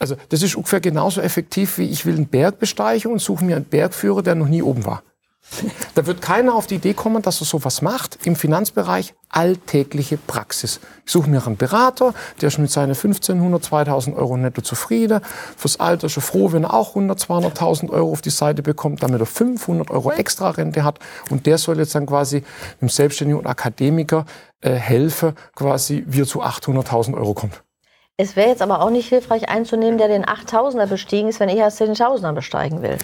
Also 0.00 0.16
das 0.30 0.42
ist 0.42 0.56
ungefähr 0.56 0.80
genauso 0.80 1.20
effektiv, 1.20 1.78
wie 1.78 1.88
ich 1.88 2.04
will 2.04 2.16
einen 2.16 2.26
Berg 2.26 2.58
besteigen 2.58 3.12
und 3.12 3.20
suche 3.20 3.44
mir 3.44 3.54
einen 3.54 3.64
Bergführer, 3.64 4.22
der 4.22 4.34
noch 4.34 4.48
nie 4.48 4.62
oben 4.62 4.84
war. 4.84 5.04
Da 5.94 6.06
wird 6.06 6.22
keiner 6.22 6.54
auf 6.54 6.66
die 6.66 6.76
Idee 6.76 6.94
kommen, 6.94 7.22
dass 7.22 7.40
er 7.40 7.46
sowas 7.46 7.82
macht. 7.82 8.18
Im 8.24 8.36
Finanzbereich 8.36 9.14
alltägliche 9.28 10.16
Praxis. 10.16 10.80
Ich 11.04 11.12
suche 11.12 11.28
mir 11.28 11.44
einen 11.46 11.56
Berater, 11.56 12.14
der 12.40 12.48
ist 12.48 12.58
mit 12.58 12.70
seinen 12.70 12.90
1500, 12.90 13.62
2000 13.62 14.16
Euro 14.16 14.36
netto 14.36 14.62
zufrieden. 14.62 15.20
Fürs 15.56 15.78
Alter 15.78 16.08
schon 16.08 16.22
froh, 16.22 16.52
wenn 16.52 16.64
er 16.64 16.74
auch 16.74 16.90
100, 16.90 17.18
200.000 17.18 17.90
Euro 17.90 18.12
auf 18.12 18.22
die 18.22 18.30
Seite 18.30 18.62
bekommt, 18.62 19.02
damit 19.02 19.20
er 19.20 19.26
500 19.26 19.90
Euro 19.90 20.12
extra 20.12 20.50
Rente 20.50 20.84
hat. 20.84 20.98
Und 21.28 21.46
der 21.46 21.58
soll 21.58 21.78
jetzt 21.78 21.94
dann 21.94 22.06
quasi 22.06 22.42
dem 22.80 22.88
Selbstständigen 22.88 23.40
und 23.40 23.46
Akademiker 23.46 24.24
äh, 24.60 24.70
helfen, 24.72 25.34
quasi 25.54 26.04
wie 26.06 26.22
er 26.22 26.26
zu 26.26 26.42
800.000 26.42 27.14
Euro 27.14 27.34
kommt. 27.34 27.62
Es 28.16 28.36
wäre 28.36 28.50
jetzt 28.50 28.62
aber 28.62 28.82
auch 28.82 28.90
nicht 28.90 29.08
hilfreich 29.08 29.48
einzunehmen, 29.48 29.96
der 29.96 30.08
den 30.08 30.26
8000er 30.26 30.86
bestiegen 30.86 31.28
ist, 31.28 31.40
wenn 31.40 31.48
ich 31.48 31.56
erst 31.56 31.80
den 31.80 31.94
1000er 31.94 32.32
besteigen 32.32 32.82
will. 32.82 32.98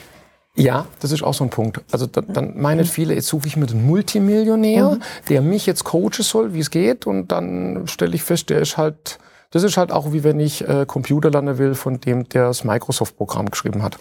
Ja, 0.57 0.87
das 1.01 1.13
ist 1.13 1.23
auch 1.23 1.35
so 1.35 1.45
ein 1.45 1.51
Punkt. 1.51 1.81
Also 1.93 2.07
da, 2.07 2.23
dann 2.23 2.59
meinen 2.59 2.87
viele, 2.87 3.15
jetzt 3.15 3.29
suche 3.29 3.47
ich 3.47 3.57
mir 3.57 3.67
den 3.67 3.87
Multimillionär, 3.87 4.93
mhm. 4.93 5.03
der 5.29 5.43
mich 5.43 5.67
jetzt 5.67 5.85
coachen 5.85 6.23
soll, 6.23 6.55
wie 6.55 6.61
es 6.61 6.71
geht, 6.71 7.07
und 7.07 7.31
dann 7.31 7.87
stelle 7.87 8.15
ich 8.15 8.23
fest, 8.23 8.49
der 8.49 8.61
ist 8.61 8.79
halt, 8.79 9.19
das 9.51 9.63
ist 9.63 9.77
halt 9.77 9.93
auch 9.93 10.13
wie 10.13 10.25
wenn 10.25 10.41
ich 10.41 10.67
äh, 10.67 10.87
Computer 10.87 11.31
lernen 11.31 11.59
will, 11.59 11.75
von 11.75 12.01
dem 12.01 12.29
der 12.31 12.49
das 12.49 12.65
Microsoft-Programm 12.65 13.51
geschrieben 13.51 13.83
hat. 13.83 13.99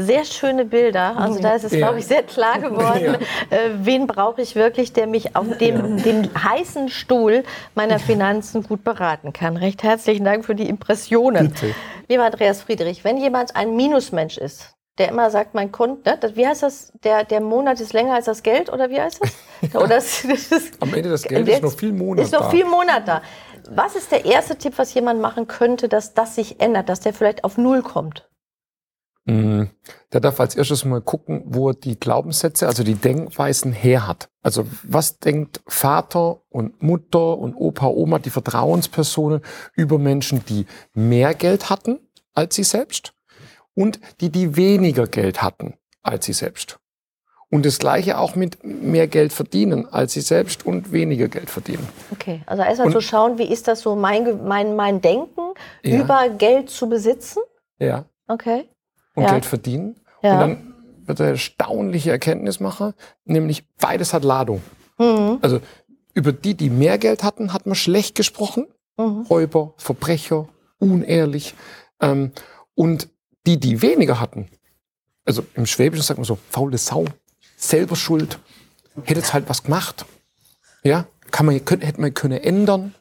Sehr 0.00 0.24
schöne 0.24 0.64
Bilder. 0.64 1.16
Also 1.16 1.40
da 1.40 1.54
ist 1.54 1.64
es, 1.64 1.72
ja. 1.72 1.78
glaube 1.78 1.98
ich, 1.98 2.06
sehr 2.06 2.22
klar 2.22 2.58
geworden, 2.58 3.16
ja. 3.50 3.56
äh, 3.56 3.70
wen 3.82 4.06
brauche 4.06 4.40
ich 4.42 4.54
wirklich, 4.54 4.92
der 4.92 5.06
mich 5.06 5.36
auf 5.36 5.46
dem, 5.58 5.98
ja. 5.98 6.04
dem 6.04 6.30
heißen 6.42 6.88
Stuhl 6.88 7.44
meiner 7.74 7.98
Finanzen 7.98 8.62
gut 8.62 8.84
beraten 8.84 9.32
kann. 9.32 9.56
Recht 9.56 9.82
herzlichen 9.82 10.24
Dank 10.24 10.44
für 10.44 10.54
die 10.54 10.68
Impressionen. 10.68 11.50
Bitte. 11.50 11.74
Lieber 12.08 12.24
Andreas 12.24 12.62
Friedrich, 12.62 13.04
wenn 13.04 13.16
jemand 13.16 13.56
ein 13.56 13.76
Minusmensch 13.76 14.38
ist, 14.38 14.74
der 14.98 15.08
immer 15.08 15.30
sagt, 15.30 15.54
mein 15.54 15.72
Konto, 15.72 16.10
ne, 16.10 16.18
wie 16.34 16.46
heißt 16.46 16.62
das, 16.62 16.92
der, 17.04 17.24
der 17.24 17.40
Monat 17.40 17.80
ist 17.80 17.92
länger 17.92 18.14
als 18.14 18.26
das 18.26 18.42
Geld 18.42 18.70
oder 18.70 18.90
wie 18.90 19.00
heißt 19.00 19.20
das? 19.22 19.74
Oder 19.74 19.96
das, 19.96 20.26
das 20.50 20.70
Am 20.80 20.92
Ende 20.94 21.10
des 21.10 21.22
Geldes 21.22 21.56
ist 21.56 21.62
noch 21.62 21.72
viel 21.72 21.92
Monat 21.92 22.24
Ist 22.24 22.32
noch 22.32 22.42
da. 22.42 22.50
viel 22.50 22.64
Monat 22.64 23.06
da. 23.06 23.22
Was 23.70 23.94
ist 23.94 24.10
der 24.10 24.24
erste 24.24 24.56
Tipp, 24.56 24.74
was 24.76 24.92
jemand 24.94 25.20
machen 25.20 25.46
könnte, 25.46 25.88
dass 25.88 26.14
das 26.14 26.34
sich 26.34 26.60
ändert, 26.60 26.88
dass 26.88 27.00
der 27.00 27.12
vielleicht 27.12 27.44
auf 27.44 27.58
Null 27.58 27.82
kommt? 27.82 28.29
Mhm. 29.26 29.70
Der 30.12 30.20
darf 30.20 30.40
als 30.40 30.56
erstes 30.56 30.84
mal 30.84 31.00
gucken, 31.00 31.42
wo 31.46 31.68
er 31.70 31.74
die 31.74 31.98
Glaubenssätze, 31.98 32.66
also 32.66 32.82
die 32.82 32.94
Denkweisen 32.94 33.72
her 33.72 34.06
hat. 34.06 34.28
Also 34.42 34.66
was 34.82 35.18
denkt 35.18 35.60
Vater 35.66 36.40
und 36.48 36.82
Mutter 36.82 37.38
und 37.38 37.54
Opa, 37.54 37.86
Oma, 37.86 38.18
die 38.18 38.30
Vertrauenspersonen 38.30 39.40
über 39.74 39.98
Menschen, 39.98 40.44
die 40.46 40.66
mehr 40.94 41.34
Geld 41.34 41.70
hatten 41.70 41.98
als 42.34 42.54
sie 42.54 42.64
selbst 42.64 43.12
und 43.74 44.00
die, 44.20 44.30
die 44.30 44.56
weniger 44.56 45.06
Geld 45.06 45.42
hatten 45.42 45.74
als 46.02 46.26
sie 46.26 46.32
selbst. 46.32 46.78
Und 47.52 47.66
das 47.66 47.80
Gleiche 47.80 48.18
auch 48.18 48.36
mit 48.36 48.64
mehr 48.64 49.08
Geld 49.08 49.32
verdienen 49.32 49.86
als 49.86 50.12
sie 50.12 50.20
selbst 50.20 50.64
und 50.64 50.92
weniger 50.92 51.28
Geld 51.28 51.50
verdienen. 51.50 51.86
Okay, 52.12 52.42
also 52.46 52.62
erstmal 52.62 52.92
zu 52.92 53.00
schauen, 53.00 53.38
wie 53.38 53.52
ist 53.52 53.68
das 53.68 53.80
so 53.80 53.96
mein, 53.96 54.46
mein, 54.46 54.76
mein 54.76 55.00
Denken, 55.00 55.52
ja. 55.82 56.00
über 56.00 56.28
Geld 56.30 56.70
zu 56.70 56.88
besitzen? 56.88 57.42
Ja. 57.78 58.06
Okay 58.28 58.68
und 59.20 59.26
ja. 59.26 59.32
Geld 59.32 59.44
verdienen. 59.44 59.96
Ja. 60.22 60.32
Und 60.32 60.40
dann 60.40 60.74
wird 61.06 61.20
er 61.20 61.28
erstaunliche 61.28 62.10
Erkenntnis 62.10 62.60
machen, 62.60 62.94
nämlich 63.24 63.66
beides 63.76 64.12
hat 64.12 64.24
Ladung. 64.24 64.62
Mhm. 64.98 65.38
Also 65.40 65.60
über 66.14 66.32
die, 66.32 66.54
die 66.54 66.70
mehr 66.70 66.98
Geld 66.98 67.22
hatten, 67.22 67.52
hat 67.52 67.66
man 67.66 67.74
schlecht 67.74 68.14
gesprochen. 68.14 68.66
Mhm. 68.96 69.26
Räuber, 69.28 69.74
Verbrecher, 69.76 70.48
unehrlich. 70.78 71.54
Ähm, 72.00 72.32
und 72.74 73.08
die, 73.46 73.58
die 73.58 73.82
weniger 73.82 74.20
hatten, 74.20 74.48
also 75.24 75.44
im 75.54 75.66
Schwäbischen 75.66 76.02
sagt 76.02 76.18
man 76.18 76.24
so, 76.24 76.38
faule 76.50 76.78
Sau, 76.78 77.04
selber 77.56 77.96
schuld, 77.96 78.38
hätte 79.04 79.20
jetzt 79.20 79.32
halt 79.32 79.48
was 79.48 79.62
gemacht. 79.62 80.04
Ja, 80.82 81.06
kann 81.30 81.46
man, 81.46 81.54
hätte 81.54 82.00
man 82.00 82.14
können 82.14 82.40
ändern. 82.40 82.94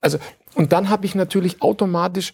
Also, 0.00 0.18
und 0.54 0.72
dann 0.72 0.88
habe 0.88 1.06
ich 1.06 1.14
natürlich 1.14 1.62
automatisch 1.62 2.32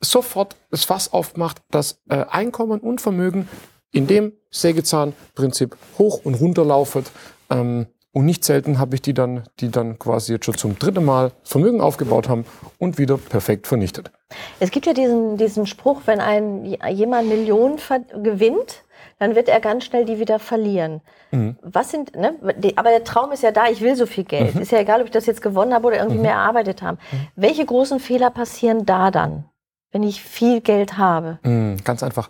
sofort 0.00 0.56
das 0.70 0.84
Fass 0.84 1.12
aufmacht, 1.12 1.58
dass 1.70 2.00
äh, 2.08 2.24
Einkommen 2.28 2.80
und 2.80 3.00
Vermögen 3.00 3.48
in 3.92 4.06
dem 4.06 4.32
Sägezahnprinzip 4.50 5.76
hoch 5.98 6.24
und 6.24 6.34
runter 6.34 6.64
laufen. 6.64 7.04
Ähm, 7.50 7.86
und 8.12 8.24
nicht 8.24 8.44
selten 8.44 8.80
habe 8.80 8.96
ich 8.96 9.02
die 9.02 9.14
dann, 9.14 9.44
die 9.60 9.70
dann 9.70 9.98
quasi 9.98 10.32
jetzt 10.32 10.44
schon 10.44 10.56
zum 10.56 10.78
dritten 10.78 11.04
Mal 11.04 11.30
Vermögen 11.44 11.80
aufgebaut 11.80 12.28
haben 12.28 12.44
und 12.78 12.98
wieder 12.98 13.16
perfekt 13.16 13.68
vernichtet. 13.68 14.10
Es 14.58 14.72
gibt 14.72 14.86
ja 14.86 14.94
diesen, 14.94 15.36
diesen 15.36 15.66
Spruch, 15.66 16.02
wenn 16.06 16.20
ein, 16.20 16.64
jemand 16.90 17.28
Millionen 17.28 17.78
gewinnt, 18.22 18.82
dann 19.20 19.36
wird 19.36 19.48
er 19.48 19.60
ganz 19.60 19.84
schnell 19.84 20.06
die 20.06 20.18
wieder 20.18 20.40
verlieren. 20.40 21.02
Mhm. 21.30 21.56
Was 21.62 21.90
sind, 21.90 22.16
ne? 22.16 22.34
aber 22.74 22.90
der 22.90 23.04
Traum 23.04 23.30
ist 23.30 23.44
ja 23.44 23.52
da, 23.52 23.68
ich 23.68 23.80
will 23.80 23.94
so 23.94 24.06
viel 24.06 24.24
Geld. 24.24 24.56
Mhm. 24.56 24.62
Ist 24.62 24.72
ja 24.72 24.80
egal, 24.80 25.00
ob 25.00 25.06
ich 25.06 25.12
das 25.12 25.26
jetzt 25.26 25.42
gewonnen 25.42 25.72
habe 25.72 25.86
oder 25.86 25.98
irgendwie 25.98 26.16
mhm. 26.16 26.22
mehr 26.22 26.32
erarbeitet 26.32 26.82
habe. 26.82 26.98
Mhm. 27.12 27.28
Welche 27.36 27.64
großen 27.64 28.00
Fehler 28.00 28.30
passieren 28.30 28.86
da 28.86 29.12
dann? 29.12 29.44
Wenn 29.92 30.02
ich 30.02 30.22
viel 30.22 30.60
Geld 30.60 30.98
habe? 30.98 31.38
Mm, 31.42 31.76
ganz 31.84 32.02
einfach. 32.02 32.28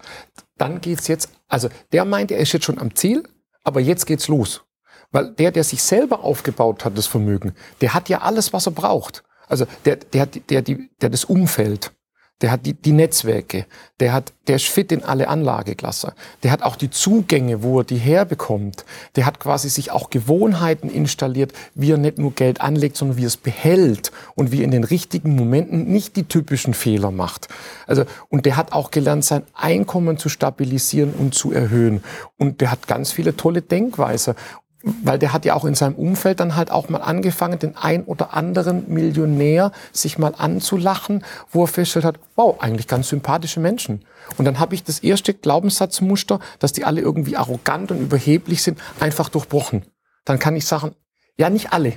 Dann 0.57 0.81
geht's 0.81 1.09
jetzt, 1.09 1.31
also 1.49 1.69
der 1.93 2.05
meint, 2.05 2.31
er 2.31 2.38
ist 2.38 2.52
jetzt 2.52 2.64
schon 2.64 2.79
am 2.79 2.95
Ziel, 2.95 3.23
aber 3.64 3.81
jetzt 3.81 4.07
geht's 4.07 4.29
los. 4.29 4.64
Weil 5.12 5.33
der, 5.35 5.50
der 5.50 5.64
sich 5.64 5.83
selber 5.83 6.23
aufgebaut 6.23 6.85
hat, 6.85 6.97
das 6.97 7.07
Vermögen, 7.07 7.55
der 7.81 7.95
hat 7.95 8.09
ja 8.09 8.21
alles, 8.21 8.52
was 8.52 8.67
er 8.67 8.73
braucht. 8.73 9.25
Also 9.49 9.67
der, 9.85 9.97
der, 9.97 10.26
der, 10.26 10.62
der, 10.62 10.79
der 11.00 11.11
das 11.11 11.25
Umfeld, 11.25 11.93
der 12.41 12.51
hat 12.51 12.65
die, 12.67 12.75
die 12.75 12.93
Netzwerke, 12.93 13.67
der 14.01 14.13
hat, 14.13 14.33
der 14.47 14.57
ist 14.57 14.67
fit 14.67 14.93
in 14.93 15.05
alle 15.05 15.29
Anlageklasse, 15.29 16.15
der 16.43 16.51
hat 16.51 16.63
auch 16.63 16.77
die 16.77 16.91
Zugänge, 16.91 17.63
wo 17.63 17.81
er 17.81 17.85
die 17.85 17.97
herbekommt, 17.97 18.85
der 19.17 19.27
hat 19.27 19.41
quasi 19.41 19.69
sich 19.69 19.91
auch 19.91 20.11
Gewohnheiten 20.11 20.89
installiert, 20.89 21.53
wie 21.75 21.93
er 21.93 21.99
nicht 21.99 22.19
nur 22.19 22.33
Geld 22.33 22.61
anlegt, 22.61 22.97
sondern 22.97 23.19
wie 23.19 23.25
er 23.25 23.29
es 23.29 23.37
behält 23.37 24.11
und 24.35 24.53
wie 24.53 24.61
er 24.61 24.65
in 24.65 24.71
den 24.71 24.85
richtigen 24.85 25.37
Momenten 25.37 25.91
nicht 25.91 26.17
die 26.17 26.25
typischen 26.25 26.75
Fehler 26.75 27.11
macht. 27.11 27.49
Also, 27.87 28.05
und 28.29 28.47
der 28.47 28.57
hat 28.57 28.73
auch 28.73 28.91
gelernt, 28.91 29.25
sein 29.25 29.43
Einkommen 29.55 30.17
zu 30.17 30.29
stabilisieren 30.29 31.13
und 31.13 31.35
zu 31.35 31.53
erhöhen. 31.53 32.03
Und 32.39 32.61
der 32.61 32.71
hat 32.71 32.87
ganz 32.87 33.13
viele 33.13 33.37
tolle 33.37 33.63
Denkweise 33.63 34.35
weil 34.83 35.19
der 35.19 35.33
hat 35.33 35.45
ja 35.45 35.55
auch 35.55 35.65
in 35.65 35.75
seinem 35.75 35.95
Umfeld 35.95 36.41
dann 36.41 36.57
halt 36.57 36.71
auch 36.71 36.89
mal 36.89 37.03
angefangen, 37.03 37.59
den 37.59 37.77
ein 37.77 38.05
oder 38.05 38.35
anderen 38.35 38.93
Millionär 38.93 39.73
sich 39.93 40.19
mal 40.19 40.35
anzulachen, 40.37 41.25
wo 41.51 41.65
er 41.65 41.69
festgestellt 41.69 42.05
hat, 42.05 42.21
wow, 42.37 42.61
eigentlich 42.61 42.89
ganz 42.89 43.09
sympathische 43.09 43.61
Menschen. 43.61 44.05
Und 44.39 44.45
dann 44.45 44.59
habe 44.59 44.75
ich 44.75 44.85
das 44.85 45.01
erste 45.01 45.35
Glaubenssatzmuster, 45.35 46.41
dass 46.59 46.73
die 46.73 46.85
alle 46.85 47.01
irgendwie 47.01 47.37
arrogant 47.37 47.91
und 47.91 48.01
überheblich 48.01 48.63
sind, 48.63 48.79
einfach 49.01 49.29
durchbrochen. 49.29 49.85
Dann 50.25 50.39
kann 50.39 50.57
ich 50.57 50.67
sagen, 50.67 50.95
ja, 51.37 51.51
nicht 51.51 51.73
alle. 51.73 51.95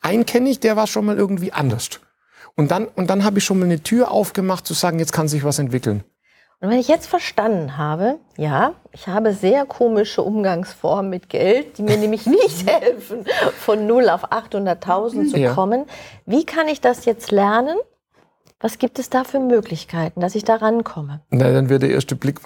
Einen 0.00 0.26
kenne 0.26 0.50
ich, 0.50 0.60
der 0.60 0.76
war 0.76 0.86
schon 0.86 1.06
mal 1.06 1.16
irgendwie 1.16 1.52
anders. 1.52 1.88
Und 2.56 2.70
dann, 2.70 2.86
und 2.86 3.08
dann 3.08 3.24
habe 3.24 3.38
ich 3.38 3.44
schon 3.44 3.58
mal 3.58 3.64
eine 3.64 3.82
Tür 3.82 4.10
aufgemacht, 4.10 4.66
zu 4.66 4.74
sagen, 4.74 4.98
jetzt 4.98 5.12
kann 5.12 5.28
sich 5.28 5.44
was 5.44 5.58
entwickeln. 5.58 6.04
Und 6.64 6.70
wenn 6.70 6.78
ich 6.78 6.88
jetzt 6.88 7.08
verstanden 7.08 7.76
habe, 7.76 8.18
ja, 8.38 8.72
ich 8.90 9.06
habe 9.06 9.34
sehr 9.34 9.66
komische 9.66 10.22
Umgangsformen 10.22 11.10
mit 11.10 11.28
Geld, 11.28 11.76
die 11.76 11.82
mir 11.82 11.98
nämlich 11.98 12.24
nicht 12.26 12.66
helfen, 12.66 13.26
von 13.58 13.86
0 13.86 14.08
auf 14.08 14.32
800.000 14.32 15.30
zu 15.30 15.38
ja. 15.38 15.52
kommen. 15.52 15.84
Wie 16.24 16.46
kann 16.46 16.66
ich 16.66 16.80
das 16.80 17.04
jetzt 17.04 17.30
lernen? 17.30 17.76
Was 18.60 18.78
gibt 18.78 18.98
es 18.98 19.10
da 19.10 19.24
für 19.24 19.40
Möglichkeiten, 19.40 20.22
dass 20.22 20.34
ich 20.34 20.44
da 20.44 20.54
rankomme? 20.54 21.20
Na, 21.28 21.52
dann 21.52 21.68
wäre 21.68 21.80
der 21.80 21.90
erste 21.90 22.16
Blick 22.16 22.40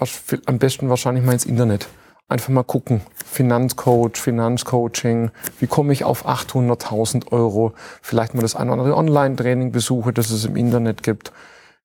am 0.47 0.59
besten 0.59 0.89
wahrscheinlich 0.89 1.23
mal 1.23 1.31
ins 1.31 1.45
Internet. 1.45 1.87
Einfach 2.27 2.49
mal 2.49 2.63
gucken. 2.63 2.99
Finanzcoach, 3.25 4.17
Finanzcoaching. 4.17 5.31
Wie 5.61 5.67
komme 5.67 5.93
ich 5.93 6.03
auf 6.03 6.27
800.000 6.27 7.31
Euro? 7.31 7.71
Vielleicht 8.01 8.33
mal 8.33 8.41
das 8.41 8.57
ein 8.57 8.67
oder 8.67 8.81
andere 8.81 8.97
Online-Training 8.97 9.71
besuche, 9.71 10.11
das 10.11 10.29
es 10.29 10.43
im 10.43 10.57
Internet 10.57 11.03
gibt. 11.03 11.31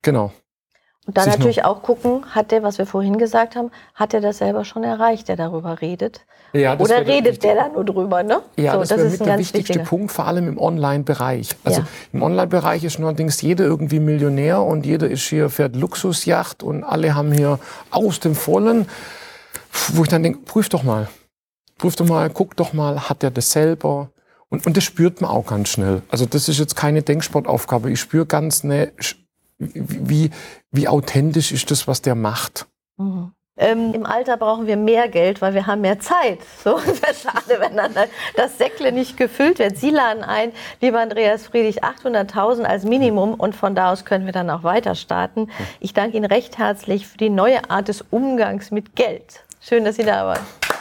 Genau. 0.01 0.33
Und 1.07 1.17
dann 1.17 1.29
natürlich 1.29 1.63
auch 1.63 1.83
gucken, 1.83 2.25
hat 2.31 2.51
der, 2.51 2.63
was 2.63 2.79
wir 2.79 2.87
vorhin 2.87 3.17
gesagt 3.19 3.55
haben, 3.55 3.69
hat 3.93 4.13
er 4.15 4.21
das 4.21 4.39
selber 4.39 4.65
schon 4.65 4.83
erreicht, 4.83 5.27
der 5.27 5.35
darüber 5.35 5.79
redet? 5.81 6.25
Ja, 6.51 6.79
Oder 6.79 7.05
redet 7.05 7.43
der 7.43 7.55
da 7.55 7.67
nur 7.67 7.83
drüber, 7.83 8.23
ne? 8.23 8.41
Ja, 8.55 8.73
so, 8.73 8.79
das, 8.79 8.89
das 8.89 9.01
ist 9.01 9.19
mit 9.19 9.27
der 9.27 9.37
wichtigste 9.37 9.75
wichtiger. 9.75 9.83
Punkt, 9.83 10.11
vor 10.11 10.25
allem 10.25 10.47
im 10.47 10.57
Online-Bereich. 10.57 11.49
Also 11.63 11.81
ja. 11.81 11.87
im 12.13 12.23
Online-Bereich 12.23 12.83
ist 12.83 12.99
allerdings 12.99 13.41
jeder 13.41 13.65
irgendwie 13.65 13.99
Millionär 13.99 14.61
und 14.61 14.85
jeder 14.85 15.09
ist 15.09 15.23
hier, 15.23 15.49
fährt 15.49 15.75
Luxusjacht 15.75 16.63
und 16.63 16.83
alle 16.83 17.13
haben 17.13 17.31
hier 17.31 17.59
aus 17.91 18.19
dem 18.19 18.33
Vollen, 18.33 18.87
wo 19.93 20.03
ich 20.03 20.09
dann 20.09 20.23
denke, 20.23 20.39
prüf 20.39 20.69
doch 20.69 20.83
mal. 20.83 21.07
Prüf 21.77 21.95
doch 21.97 22.07
mal, 22.07 22.29
guck 22.29 22.55
doch 22.55 22.73
mal, 22.73 23.09
hat 23.09 23.21
er 23.21 23.31
das 23.31 23.51
selber? 23.51 24.09
Und, 24.49 24.65
und 24.65 24.77
das 24.77 24.85
spürt 24.85 25.21
man 25.21 25.29
auch 25.29 25.45
ganz 25.45 25.69
schnell. 25.69 26.01
Also 26.09 26.25
das 26.25 26.47
ist 26.47 26.57
jetzt 26.57 26.75
keine 26.75 27.01
Denksportaufgabe. 27.01 27.91
Ich 27.91 27.99
spüre 27.99 28.25
ganz 28.25 28.59
schnell, 28.59 28.93
wie, 29.57 30.31
wie 30.71 30.87
authentisch 30.87 31.51
ist 31.51 31.71
das, 31.71 31.87
was 31.87 32.01
der 32.01 32.15
macht? 32.15 32.67
Mhm. 32.97 33.31
Ähm, 33.57 33.93
Im 33.93 34.05
Alter 34.05 34.35
brauchen 34.35 34.67
wir 34.67 34.75
mehr 34.75 35.07
Geld, 35.07 35.41
weil 35.41 35.53
wir 35.53 35.65
haben 35.65 35.79
mehr 35.79 35.99
Zeit. 35.99 36.39
So 36.61 36.71
wäre 36.85 37.13
schade, 37.13 37.61
wenn 37.61 37.77
dann 37.77 37.93
das 38.35 38.57
Säckle 38.57 38.91
nicht 38.91 39.15
gefüllt 39.15 39.59
wird. 39.59 39.77
Sie 39.77 39.91
laden 39.91 40.23
ein, 40.23 40.51
lieber 40.81 40.99
Andreas 40.99 41.47
Friedrich, 41.47 41.81
800.000 41.81 42.63
als 42.63 42.83
Minimum 42.83 43.33
und 43.33 43.55
von 43.55 43.73
da 43.73 43.93
aus 43.93 44.03
können 44.03 44.25
wir 44.25 44.33
dann 44.33 44.49
auch 44.49 44.63
weiter 44.63 44.93
starten. 44.93 45.49
Ich 45.79 45.93
danke 45.93 46.17
Ihnen 46.17 46.25
recht 46.25 46.57
herzlich 46.57 47.07
für 47.07 47.17
die 47.17 47.29
neue 47.29 47.69
Art 47.69 47.87
des 47.87 48.01
Umgangs 48.01 48.71
mit 48.71 48.95
Geld. 48.95 49.45
Schön, 49.61 49.85
dass 49.85 49.95
Sie 49.95 50.03
da 50.03 50.25
waren. 50.25 50.74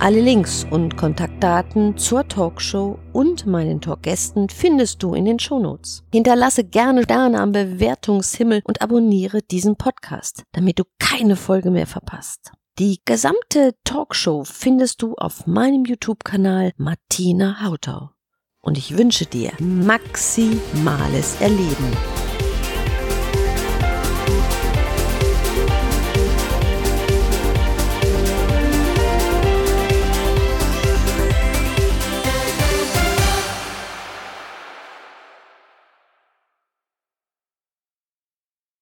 Alle 0.00 0.20
Links 0.20 0.66
und 0.70 0.96
Kontaktdaten 0.96 1.96
zur 1.96 2.26
Talkshow 2.28 2.98
und 3.12 3.46
meinen 3.46 3.80
Talkgästen 3.80 4.48
findest 4.48 5.02
du 5.02 5.14
in 5.14 5.24
den 5.24 5.38
Shownotes. 5.38 6.02
Hinterlasse 6.12 6.64
gerne 6.64 7.04
Sterne 7.04 7.40
am 7.40 7.52
Bewertungshimmel 7.52 8.60
und 8.64 8.82
abonniere 8.82 9.40
diesen 9.42 9.76
Podcast, 9.76 10.42
damit 10.52 10.78
du 10.78 10.84
keine 10.98 11.36
Folge 11.36 11.70
mehr 11.70 11.86
verpasst. 11.86 12.52
Die 12.78 13.00
gesamte 13.04 13.74
Talkshow 13.84 14.44
findest 14.44 15.00
du 15.00 15.14
auf 15.14 15.46
meinem 15.46 15.84
YouTube-Kanal 15.84 16.72
Martina 16.76 17.62
Hautau. 17.62 18.10
Und 18.60 18.76
ich 18.76 18.98
wünsche 18.98 19.26
dir 19.26 19.52
maximales 19.60 21.40
Erleben. 21.40 22.13